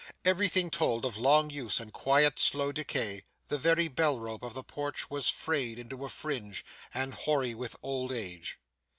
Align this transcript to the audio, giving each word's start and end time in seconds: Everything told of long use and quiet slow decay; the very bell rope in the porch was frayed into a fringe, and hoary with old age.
Everything 0.25 0.71
told 0.71 1.05
of 1.05 1.15
long 1.15 1.51
use 1.51 1.79
and 1.79 1.93
quiet 1.93 2.39
slow 2.39 2.71
decay; 2.71 3.21
the 3.49 3.57
very 3.59 3.87
bell 3.87 4.19
rope 4.19 4.41
in 4.43 4.53
the 4.53 4.63
porch 4.63 5.11
was 5.11 5.29
frayed 5.29 5.77
into 5.77 6.03
a 6.05 6.09
fringe, 6.09 6.65
and 6.91 7.13
hoary 7.13 7.53
with 7.53 7.75
old 7.83 8.11
age. 8.11 8.57